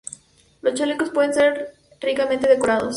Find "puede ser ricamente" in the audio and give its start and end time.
1.11-2.49